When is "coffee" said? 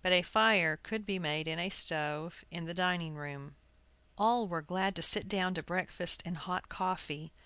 6.70-7.30